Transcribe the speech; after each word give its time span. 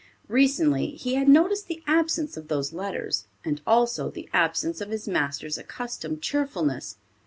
Recently 0.29 0.95
he 0.95 1.13
had 1.13 1.27
noticed 1.29 1.67
the 1.67 1.83
absence 1.85 2.35
of 2.35 2.47
those 2.47 2.73
letters, 2.73 3.27
and 3.45 3.61
also 3.67 4.09
the 4.09 4.27
absence 4.33 4.81
of 4.81 4.89
his 4.89 5.07
master's 5.07 5.59
accustomed 5.59 6.23
cheerfulness. 6.23 6.95